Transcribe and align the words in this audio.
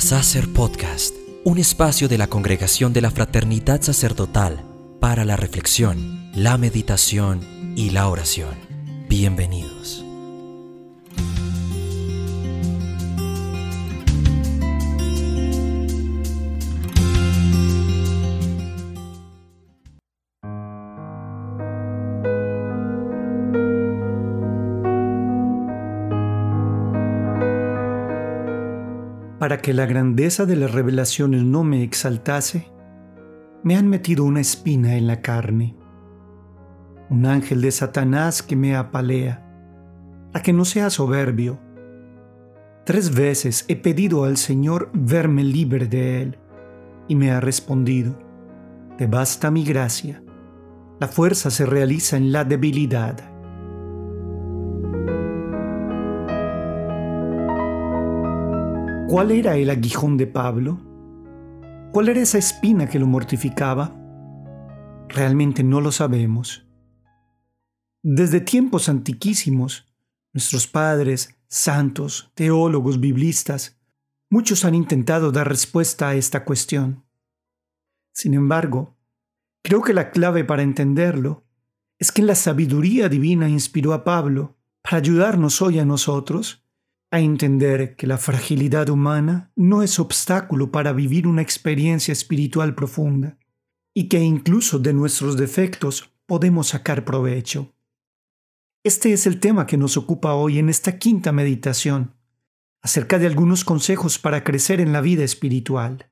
Sacer 0.00 0.52
Podcast, 0.52 1.16
un 1.44 1.58
espacio 1.58 2.08
de 2.08 2.18
la 2.18 2.28
Congregación 2.28 2.92
de 2.92 3.00
la 3.00 3.10
Fraternidad 3.10 3.82
Sacerdotal 3.82 4.64
para 5.00 5.24
la 5.24 5.36
reflexión, 5.36 6.30
la 6.34 6.56
meditación 6.56 7.74
y 7.76 7.90
la 7.90 8.08
oración. 8.08 8.54
Bienvenidos. 9.08 10.07
Para 29.48 29.62
que 29.62 29.72
la 29.72 29.86
grandeza 29.86 30.44
de 30.44 30.56
las 30.56 30.72
revelaciones 30.72 31.42
no 31.42 31.64
me 31.64 31.82
exaltase, 31.82 32.70
me 33.62 33.76
han 33.76 33.88
metido 33.88 34.24
una 34.24 34.42
espina 34.42 34.96
en 34.96 35.06
la 35.06 35.22
carne, 35.22 35.74
un 37.08 37.24
ángel 37.24 37.62
de 37.62 37.70
Satanás 37.70 38.42
que 38.42 38.56
me 38.56 38.76
apalea, 38.76 39.42
a 40.34 40.42
que 40.42 40.52
no 40.52 40.66
sea 40.66 40.90
soberbio. 40.90 41.58
Tres 42.84 43.14
veces 43.14 43.64
he 43.68 43.76
pedido 43.76 44.24
al 44.24 44.36
Señor 44.36 44.90
verme 44.92 45.44
libre 45.44 45.86
de 45.86 46.20
él, 46.20 46.38
y 47.08 47.14
me 47.14 47.30
ha 47.30 47.40
respondido, 47.40 48.18
Te 48.98 49.06
basta 49.06 49.50
mi 49.50 49.64
gracia, 49.64 50.22
la 51.00 51.08
fuerza 51.08 51.50
se 51.50 51.64
realiza 51.64 52.18
en 52.18 52.32
la 52.32 52.44
debilidad. 52.44 53.27
¿Cuál 59.08 59.30
era 59.30 59.56
el 59.56 59.70
aguijón 59.70 60.18
de 60.18 60.26
Pablo? 60.26 60.78
¿Cuál 61.92 62.10
era 62.10 62.20
esa 62.20 62.36
espina 62.36 62.90
que 62.90 62.98
lo 62.98 63.06
mortificaba? 63.06 63.96
Realmente 65.08 65.64
no 65.64 65.80
lo 65.80 65.92
sabemos. 65.92 66.68
Desde 68.02 68.42
tiempos 68.42 68.90
antiquísimos, 68.90 69.90
nuestros 70.34 70.66
padres, 70.66 71.40
santos, 71.48 72.30
teólogos, 72.34 73.00
biblistas, 73.00 73.80
muchos 74.28 74.66
han 74.66 74.74
intentado 74.74 75.32
dar 75.32 75.48
respuesta 75.48 76.10
a 76.10 76.14
esta 76.14 76.44
cuestión. 76.44 77.06
Sin 78.12 78.34
embargo, 78.34 78.98
creo 79.62 79.80
que 79.80 79.94
la 79.94 80.10
clave 80.10 80.44
para 80.44 80.62
entenderlo 80.62 81.46
es 81.98 82.12
que 82.12 82.20
la 82.20 82.34
sabiduría 82.34 83.08
divina 83.08 83.48
inspiró 83.48 83.94
a 83.94 84.04
Pablo 84.04 84.58
para 84.82 84.98
ayudarnos 84.98 85.62
hoy 85.62 85.78
a 85.78 85.86
nosotros 85.86 86.67
a 87.10 87.20
entender 87.20 87.96
que 87.96 88.06
la 88.06 88.18
fragilidad 88.18 88.88
humana 88.90 89.50
no 89.56 89.82
es 89.82 89.98
obstáculo 89.98 90.70
para 90.70 90.92
vivir 90.92 91.26
una 91.26 91.42
experiencia 91.42 92.12
espiritual 92.12 92.74
profunda 92.74 93.38
y 93.94 94.08
que 94.08 94.20
incluso 94.20 94.78
de 94.78 94.92
nuestros 94.92 95.36
defectos 95.36 96.12
podemos 96.26 96.68
sacar 96.68 97.04
provecho. 97.04 97.74
Este 98.84 99.12
es 99.12 99.26
el 99.26 99.40
tema 99.40 99.66
que 99.66 99.76
nos 99.76 99.96
ocupa 99.96 100.34
hoy 100.34 100.58
en 100.58 100.68
esta 100.68 100.98
quinta 100.98 101.32
meditación, 101.32 102.14
acerca 102.82 103.18
de 103.18 103.26
algunos 103.26 103.64
consejos 103.64 104.18
para 104.18 104.44
crecer 104.44 104.80
en 104.80 104.92
la 104.92 105.00
vida 105.00 105.24
espiritual. 105.24 106.10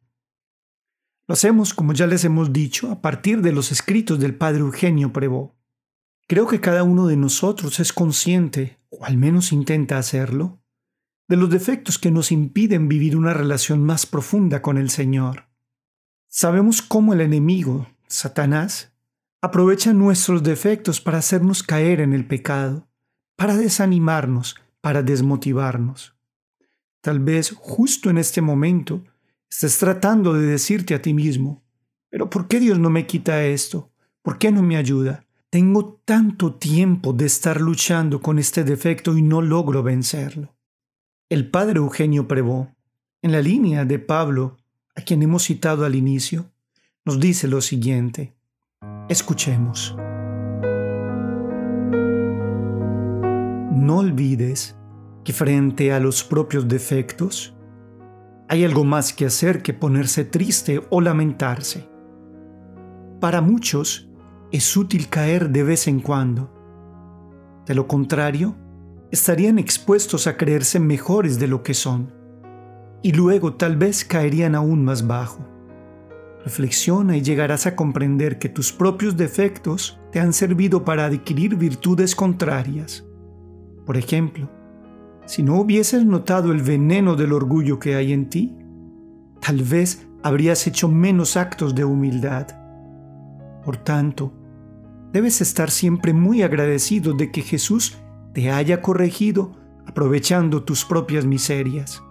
Lo 1.29 1.35
hacemos, 1.35 1.75
como 1.75 1.93
ya 1.93 2.07
les 2.07 2.25
hemos 2.25 2.53
dicho, 2.53 2.91
a 2.91 3.01
partir 3.03 3.43
de 3.43 3.53
los 3.53 3.71
escritos 3.71 4.19
del 4.19 4.35
padre 4.35 4.61
Eugenio 4.61 5.13
Prevó. 5.13 5.57
Creo 6.27 6.47
que 6.47 6.61
cada 6.61 6.83
uno 6.83 7.07
de 7.07 7.17
nosotros 7.17 7.79
es 7.79 7.93
consciente, 7.93 8.79
o 8.89 9.05
al 9.05 9.17
menos 9.17 9.53
intenta 9.53 9.99
hacerlo, 9.99 10.61
de 11.29 11.37
los 11.37 11.51
defectos 11.51 11.99
que 11.99 12.11
nos 12.11 12.31
impiden 12.31 12.89
vivir 12.89 13.17
una 13.17 13.35
relación 13.35 13.85
más 13.85 14.07
profunda 14.07 14.63
con 14.63 14.79
el 14.79 14.91
Señor. 14.91 15.49
Sabemos 16.29 16.83
cómo 16.83 17.15
el 17.15 17.21
enemigo, 17.21 17.89
Satanás, 18.07 18.93
aprovecha 19.41 19.93
nuestros 19.93 20.43
defectos 20.43 21.01
para 21.01 21.19
hacernos 21.19 21.63
caer 21.63 22.01
en 22.01 22.13
el 22.13 22.27
pecado, 22.27 22.89
para 23.37 23.57
desanimarnos, 23.57 24.57
para 24.81 25.03
desmotivarnos. 25.03 26.15
Tal 27.01 27.21
vez 27.21 27.53
justo 27.57 28.11
en 28.11 28.19
este 28.19 28.41
momento 28.41 29.05
estés 29.51 29.79
tratando 29.79 30.33
de 30.33 30.47
decirte 30.47 30.95
a 30.95 31.03
ti 31.03 31.13
mismo, 31.15 31.63
pero 32.09 32.31
¿por 32.31 32.49
qué 32.49 32.61
Dios 32.61 32.79
no 32.79 32.91
me 32.91 33.07
quita 33.07 33.45
esto? 33.45 33.91
¿Por 34.23 34.39
qué 34.39 34.51
no 34.51 34.63
me 34.63 34.77
ayuda? 34.77 35.25
Tengo 35.51 36.01
tanto 36.05 36.55
tiempo 36.55 37.13
de 37.13 37.27
estar 37.27 37.61
luchando 37.61 38.21
con 38.21 38.39
este 38.39 38.65
defecto 38.65 39.17
y 39.17 39.23
no 39.23 39.43
logro 39.43 39.83
vencerlo. 39.83 40.56
El 41.29 41.51
padre 41.51 41.79
Eugenio 41.79 42.29
Prevó, 42.29 42.69
en 43.21 43.33
la 43.33 43.41
línea 43.41 43.85
de 43.85 43.99
Pablo, 43.99 44.59
a 44.95 45.01
quien 45.01 45.25
hemos 45.25 45.43
citado 45.43 45.85
al 45.85 45.97
inicio, 45.97 46.53
nos 47.05 47.19
dice 47.19 47.49
lo 47.49 47.61
siguiente. 47.61 48.37
Escuchemos. 49.09 49.97
No 53.73 53.99
olvides 53.99 54.77
que 55.25 55.33
frente 55.33 55.93
a 55.93 55.99
los 55.99 56.23
propios 56.23 56.69
defectos, 56.69 57.57
hay 58.49 58.65
algo 58.65 58.85
más 58.85 59.13
que 59.13 59.27
hacer 59.27 59.63
que 59.63 59.75
ponerse 59.75 60.25
triste 60.25 60.81
o 60.91 61.01
lamentarse. 61.01 61.89
Para 63.19 63.41
muchos 63.41 64.09
es 64.53 64.77
útil 64.77 65.09
caer 65.09 65.51
de 65.51 65.65
vez 65.65 65.89
en 65.89 65.99
cuando. 65.99 66.55
De 67.67 67.75
lo 67.75 67.89
contrario, 67.89 68.55
estarían 69.11 69.59
expuestos 69.59 70.27
a 70.27 70.37
creerse 70.37 70.81
mejores 70.81 71.39
de 71.39 71.47
lo 71.47 71.63
que 71.63 71.75
son, 71.75 72.13
y 73.03 73.13
luego 73.13 73.55
tal 73.55 73.77
vez 73.77 74.05
caerían 74.05 74.55
aún 74.55 74.85
más 74.85 75.07
bajo. 75.07 75.47
Reflexiona 76.45 77.17
y 77.17 77.23
llegarás 77.23 77.67
a 77.67 77.75
comprender 77.75 78.39
que 78.39 78.49
tus 78.49 78.73
propios 78.73 79.17
defectos 79.17 79.99
te 80.13 80.21
han 80.21 80.33
servido 80.33 80.85
para 80.85 81.05
adquirir 81.05 81.57
virtudes 81.57 82.15
contrarias. 82.15 83.05
Por 83.85 83.97
ejemplo, 83.97 84.49
si 85.27 85.43
no 85.43 85.61
hubieses 85.61 86.05
notado 86.05 86.53
el 86.53 86.63
veneno 86.63 87.17
del 87.17 87.33
orgullo 87.33 87.81
que 87.81 87.97
hay 87.97 88.13
en 88.13 88.31
ti, 88.31 88.57
tal 89.41 89.63
vez 89.63 90.07
habrías 90.23 90.67
hecho 90.67 90.89
menos 90.89 91.37
actos 91.37 91.75
de 91.75 91.85
humildad. 91.85 92.47
Por 93.65 93.77
tanto, 93.77 94.33
debes 95.13 95.41
estar 95.41 95.71
siempre 95.71 96.13
muy 96.13 96.43
agradecido 96.43 97.13
de 97.13 97.31
que 97.33 97.43
Jesús 97.43 97.99
te 98.37 98.51
haya 98.51 98.83
corregido 98.83 99.53
aprovechando 99.87 100.63
tus 100.63 100.85
propias 100.85 101.25
miserias. 101.25 102.03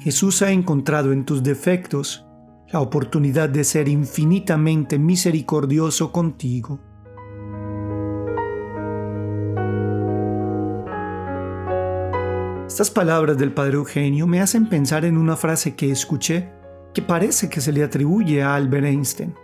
Jesús 0.00 0.42
ha 0.42 0.50
encontrado 0.50 1.10
en 1.10 1.24
tus 1.24 1.42
defectos 1.42 2.26
la 2.70 2.80
oportunidad 2.80 3.48
de 3.48 3.64
ser 3.64 3.88
infinitamente 3.88 4.98
misericordioso 4.98 6.12
contigo. 6.12 6.80
Estas 12.66 12.90
palabras 12.90 13.38
del 13.38 13.54
Padre 13.54 13.76
Eugenio 13.76 14.26
me 14.26 14.42
hacen 14.42 14.68
pensar 14.68 15.06
en 15.06 15.16
una 15.16 15.36
frase 15.36 15.74
que 15.74 15.90
escuché 15.90 16.52
que 16.92 17.00
parece 17.00 17.48
que 17.48 17.62
se 17.62 17.72
le 17.72 17.82
atribuye 17.82 18.42
a 18.42 18.54
Albert 18.54 18.84
Einstein. 18.84 19.34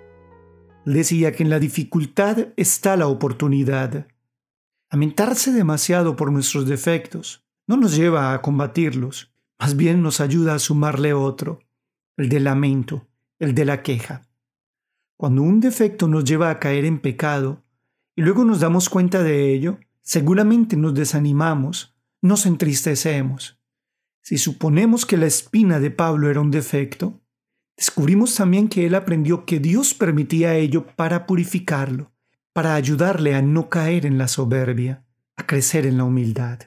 Decía 0.84 1.32
que 1.32 1.44
en 1.44 1.48
la 1.48 1.58
dificultad 1.58 2.48
está 2.58 2.94
la 2.98 3.06
oportunidad. 3.06 4.06
Lamentarse 4.90 5.52
demasiado 5.52 6.16
por 6.16 6.32
nuestros 6.32 6.66
defectos 6.66 7.44
no 7.66 7.76
nos 7.76 7.94
lleva 7.94 8.32
a 8.32 8.40
combatirlos, 8.40 9.30
más 9.58 9.76
bien 9.76 10.02
nos 10.02 10.22
ayuda 10.22 10.54
a 10.54 10.58
sumarle 10.58 11.12
otro, 11.12 11.60
el 12.16 12.30
del 12.30 12.44
lamento, 12.44 13.06
el 13.38 13.54
de 13.54 13.66
la 13.66 13.82
queja. 13.82 14.22
Cuando 15.18 15.42
un 15.42 15.60
defecto 15.60 16.08
nos 16.08 16.24
lleva 16.24 16.48
a 16.48 16.58
caer 16.58 16.86
en 16.86 17.00
pecado 17.00 17.62
y 18.16 18.22
luego 18.22 18.46
nos 18.46 18.60
damos 18.60 18.88
cuenta 18.88 19.22
de 19.22 19.52
ello, 19.52 19.78
seguramente 20.00 20.74
nos 20.74 20.94
desanimamos, 20.94 21.94
nos 22.22 22.46
entristecemos. 22.46 23.60
Si 24.22 24.38
suponemos 24.38 25.04
que 25.04 25.18
la 25.18 25.26
espina 25.26 25.80
de 25.80 25.90
Pablo 25.90 26.30
era 26.30 26.40
un 26.40 26.50
defecto, 26.50 27.20
descubrimos 27.76 28.34
también 28.34 28.68
que 28.68 28.86
él 28.86 28.94
aprendió 28.94 29.44
que 29.44 29.60
Dios 29.60 29.92
permitía 29.92 30.56
ello 30.56 30.86
para 30.96 31.26
purificarlo 31.26 32.10
para 32.52 32.74
ayudarle 32.74 33.34
a 33.34 33.42
no 33.42 33.68
caer 33.68 34.06
en 34.06 34.18
la 34.18 34.28
soberbia, 34.28 35.04
a 35.36 35.46
crecer 35.46 35.86
en 35.86 35.96
la 35.96 36.04
humildad. 36.04 36.60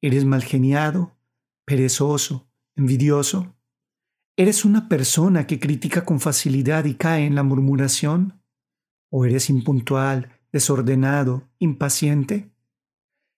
¿Eres 0.00 0.24
malgeniado, 0.24 1.16
perezoso, 1.64 2.48
envidioso? 2.76 3.54
¿Eres 4.36 4.64
una 4.64 4.88
persona 4.88 5.46
que 5.46 5.60
critica 5.60 6.04
con 6.04 6.20
facilidad 6.20 6.84
y 6.84 6.94
cae 6.94 7.24
en 7.24 7.34
la 7.34 7.42
murmuración? 7.42 8.42
¿O 9.10 9.24
eres 9.24 9.48
impuntual, 9.48 10.40
desordenado, 10.52 11.48
impaciente? 11.58 12.50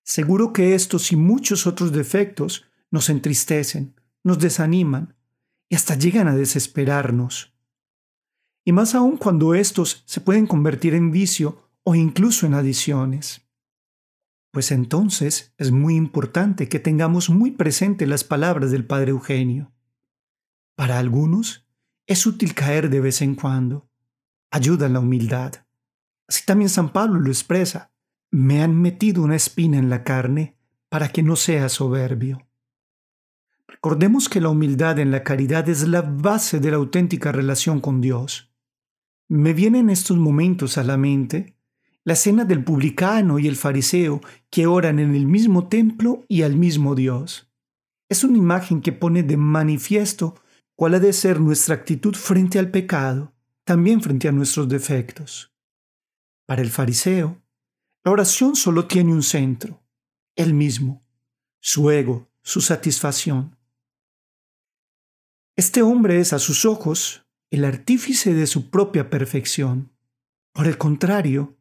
Seguro 0.03 0.53
que 0.53 0.75
estos 0.75 1.13
y 1.13 1.17
muchos 1.17 1.67
otros 1.67 1.93
defectos 1.93 2.65
nos 2.91 3.11
entristecen, 3.11 4.01
nos 4.25 4.39
desaniman 4.39 5.17
y 5.69 5.75
hasta 5.75 5.97
llegan 5.97 6.29
a 6.29 6.37
desesperarnos 6.37 7.56
y 8.67 8.73
más 8.73 8.97
aún 8.97 9.17
cuando 9.17 9.55
estos 9.55 10.03
se 10.07 10.21
pueden 10.21 10.49
convertir 10.49 10.93
en 10.95 11.13
vicio 11.13 11.71
o 11.85 11.95
incluso 11.95 12.47
en 12.47 12.55
adiciones. 12.55 13.47
Pues 14.51 14.73
entonces 14.73 15.55
es 15.57 15.71
muy 15.71 15.95
importante 15.95 16.69
que 16.69 16.81
tengamos 16.81 17.31
muy 17.31 17.53
presente 17.53 18.09
las 18.09 18.25
palabras 18.25 18.73
del 18.73 18.85
Padre 18.85 19.13
Eugenio. 19.13 19.73
Para 20.75 20.99
algunos 20.99 21.65
es 22.09 22.27
útil 22.27 22.55
caer 22.55 22.91
de 22.91 22.99
vez 22.99 23.23
en 23.23 23.37
cuando. 23.37 23.89
Ayuda 24.51 24.89
la 24.89 24.99
humildad. 24.99 25.53
Así 26.27 26.45
también 26.45 26.69
San 26.69 26.93
Pablo 26.93 27.21
lo 27.21 27.29
expresa. 27.29 27.93
Me 28.33 28.65
han 28.65 28.75
metido 28.75 29.23
una 29.23 29.37
espina 29.37 29.79
en 29.79 29.91
la 29.91 30.03
carne 30.03 30.57
para 30.89 31.11
que 31.11 31.23
no 31.23 31.37
sea 31.37 31.69
soberbio. 31.69 32.49
Recordemos 33.69 34.29
que 34.29 34.41
la 34.41 34.49
humildad 34.49 34.99
en 34.99 35.13
la 35.13 35.23
caridad 35.23 35.69
es 35.69 35.87
la 35.87 36.03
base 36.03 36.59
de 36.59 36.73
la 36.73 36.79
auténtica 36.79 37.31
relación 37.31 37.81
con 37.81 38.01
Dios. 38.01 38.51
Me 39.29 39.53
viene 39.53 39.81
en 39.81 39.91
estos 39.91 40.17
momentos 40.17 40.79
a 40.79 40.85
la 40.85 40.97
mente 40.97 41.57
la 42.05 42.13
escena 42.13 42.45
del 42.45 42.63
publicano 42.63 43.41
y 43.41 43.49
el 43.49 43.57
fariseo 43.57 44.21
que 44.49 44.69
oran 44.69 45.01
en 45.01 45.17
el 45.17 45.27
mismo 45.27 45.69
templo 45.69 46.25
y 46.29 46.43
al 46.43 46.55
mismo 46.55 46.95
Dios. 46.95 47.51
Es 48.09 48.23
una 48.23 48.39
imagen 48.39 48.81
que 48.81 48.93
pone 48.93 49.25
de 49.25 49.37
manifiesto 49.37 50.41
cuál 50.77 50.95
ha 50.95 51.01
de 51.01 51.13
ser 51.13 51.41
nuestra 51.41 51.75
actitud 51.75 52.15
frente 52.15 52.61
al 52.61 52.71
pecado, 52.71 53.35
también 53.65 54.01
frente 54.01 54.29
a 54.29 54.33
nuestros 54.33 54.69
defectos. 54.69 55.53
Para 56.47 56.63
el 56.63 56.71
fariseo, 56.71 57.43
la 58.05 58.13
oración 58.13 58.55
solo 58.55 58.87
tiene 58.87 59.13
un 59.13 59.25
centro, 59.25 59.83
él 60.37 60.55
mismo, 60.55 61.05
su 61.59 61.91
ego, 61.91 62.31
su 62.43 62.61
satisfacción. 62.61 63.57
Este 65.57 65.83
hombre 65.83 66.21
es 66.21 66.33
a 66.33 66.39
sus 66.39 66.65
ojos 66.65 67.26
el 67.57 67.65
artífice 67.65 68.35
de 68.35 68.47
su 68.47 68.69
propia 68.69 69.09
perfección. 69.09 69.91
Por 70.53 70.67
el 70.67 70.77
contrario, 70.77 71.57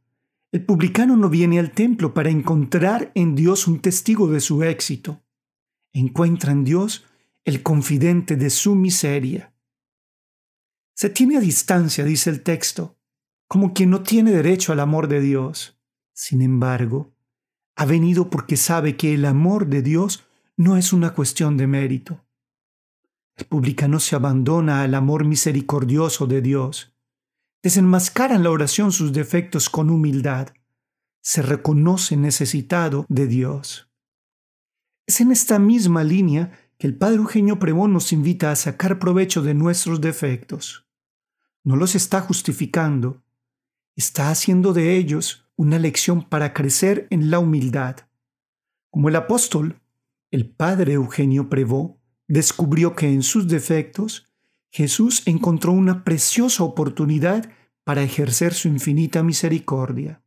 el 0.51 0.65
publicano 0.65 1.15
no 1.15 1.30
viene 1.30 1.57
al 1.57 1.71
templo 1.71 2.13
para 2.13 2.30
encontrar 2.30 3.13
en 3.15 3.33
Dios 3.33 3.65
un 3.65 3.80
testigo 3.80 4.27
de 4.27 4.42
su 4.42 4.63
éxito. 4.63 5.24
Encuentra 5.94 6.51
en 6.51 6.65
Dios 6.65 7.06
el 7.45 7.63
confidente 7.63 8.36
de 8.36 8.50
su 8.50 8.75
miseria. 8.75 9.53
Se 10.95 11.09
tiene 11.09 11.38
a 11.38 11.39
distancia, 11.39 12.03
dice 12.03 12.30
el 12.30 12.41
texto, 12.41 12.98
como 13.48 13.74
quien 13.74 13.89
no 13.89 14.03
tiene 14.03 14.31
derecho 14.31 14.74
al 14.74 14.81
amor 14.81 15.07
de 15.07 15.21
Dios. 15.21 15.80
Sin 16.12 16.41
embargo, 16.41 17.13
ha 17.77 17.86
venido 17.86 18.30
porque 18.30 18.57
sabe 18.57 18.98
que 18.98 19.13
el 19.13 19.24
amor 19.24 19.68
de 19.68 19.81
Dios 19.81 20.25
no 20.57 20.75
es 20.75 20.91
una 20.91 21.13
cuestión 21.13 21.56
de 21.56 21.68
mérito. 21.68 22.25
El 23.36 23.46
publicano 23.48 24.00
se 24.00 24.16
abandona 24.16 24.82
al 24.82 24.96
amor 24.96 25.26
misericordioso 25.26 26.26
de 26.26 26.42
Dios. 26.42 26.96
Desenmascara 27.62 28.36
en 28.36 28.44
la 28.44 28.52
oración 28.52 28.92
sus 28.92 29.12
defectos 29.12 29.70
con 29.70 29.90
humildad. 29.90 30.50
Se 31.22 31.42
reconoce 31.42 32.16
necesitado 32.16 33.06
de 33.10 33.28
Dios. 33.28 33.90
Es 35.06 35.20
en 35.20 35.32
esta 35.32 35.60
misma 35.60 36.04
línea 36.04 36.52
que 36.78 36.88
el 36.88 36.98
Padre 36.98 37.18
Eugenio 37.18 37.60
Prevón 37.60 37.92
nos 37.92 38.14
invita 38.14 38.52
a 38.52 38.56
sacar 38.56 39.00
provecho 39.00 39.42
de 39.42 39.54
nuestros 39.54 40.00
defectos. 40.00 40.88
No 41.64 41.76
los 41.76 41.96
está 41.96 42.22
justificando, 42.22 43.24
está 43.96 44.30
haciendo 44.30 44.72
de 44.72 44.96
ellos 44.96 45.50
una 45.56 45.80
lección 45.80 46.24
para 46.24 46.54
crecer 46.54 47.08
en 47.10 47.30
la 47.32 47.40
humildad. 47.40 47.98
Como 48.92 49.10
el 49.10 49.16
apóstol, 49.16 49.82
el 50.32 50.50
Padre 50.50 50.94
Eugenio 50.94 51.50
Prevó 51.50 52.00
descubrió 52.27 52.95
que 52.95 53.12
en 53.12 53.24
sus 53.24 53.48
defectos 53.48 54.27
Jesús 54.72 55.24
encontró 55.25 55.72
una 55.72 56.04
preciosa 56.04 56.63
oportunidad 56.63 57.50
para 57.83 58.04
ejercer 58.04 58.54
su 58.54 58.68
infinita 58.68 59.24
misericordia. 59.24 60.22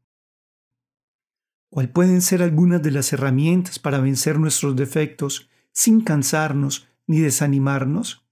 ¿Cuál 1.70 1.90
pueden 1.90 2.22
ser 2.22 2.42
algunas 2.42 2.82
de 2.82 2.90
las 2.90 3.12
herramientas 3.12 3.78
para 3.78 3.98
vencer 3.98 4.38
nuestros 4.38 4.74
defectos 4.74 5.50
sin 5.72 6.00
cansarnos 6.00 6.88
ni 7.06 7.20
desanimarnos? 7.20 8.24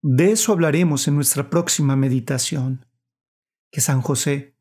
De 0.00 0.32
eso 0.32 0.52
hablaremos 0.52 1.06
en 1.08 1.16
nuestra 1.16 1.50
próxima 1.50 1.96
meditación. 1.96 2.86
Que 3.70 3.80
San 3.80 4.00
José, 4.00 4.54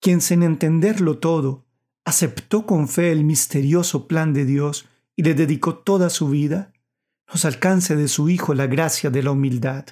quien 0.00 0.20
sin 0.20 0.42
entenderlo 0.42 1.18
todo, 1.18 1.66
aceptó 2.04 2.64
con 2.64 2.88
fe 2.88 3.12
el 3.12 3.24
misterioso 3.24 4.06
plan 4.06 4.32
de 4.32 4.44
Dios 4.46 4.88
y 5.16 5.22
le 5.22 5.34
dedicó 5.34 5.76
toda 5.76 6.08
su 6.08 6.30
vida, 6.30 6.72
nos 7.28 7.44
alcance 7.44 7.96
de 7.96 8.08
su 8.08 8.28
Hijo 8.28 8.54
la 8.54 8.66
gracia 8.66 9.10
de 9.10 9.22
la 9.22 9.32
humildad. 9.32 9.86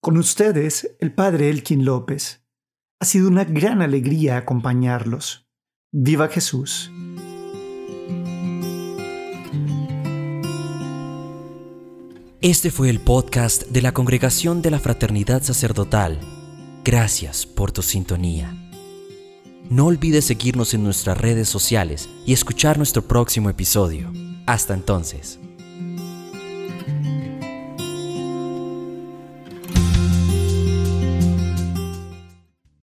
Con 0.00 0.18
ustedes, 0.18 0.96
el 1.00 1.12
Padre 1.12 1.50
Elkin 1.50 1.84
López. 1.84 2.44
Ha 3.00 3.04
sido 3.06 3.28
una 3.28 3.44
gran 3.44 3.82
alegría 3.82 4.36
acompañarlos. 4.36 5.48
¡Viva 5.92 6.28
Jesús! 6.28 6.90
Este 12.40 12.70
fue 12.70 12.90
el 12.90 13.00
podcast 13.00 13.62
de 13.68 13.80
la 13.80 13.92
Congregación 13.92 14.60
de 14.60 14.70
la 14.70 14.78
Fraternidad 14.78 15.42
Sacerdotal. 15.42 16.20
Gracias 16.84 17.46
por 17.46 17.72
tu 17.72 17.80
sintonía. 17.80 18.54
No 19.70 19.86
olvides 19.86 20.26
seguirnos 20.26 20.74
en 20.74 20.84
nuestras 20.84 21.16
redes 21.16 21.48
sociales 21.48 22.10
y 22.26 22.34
escuchar 22.34 22.76
nuestro 22.76 23.00
próximo 23.08 23.48
episodio. 23.48 24.12
Hasta 24.46 24.74
entonces. 24.74 25.40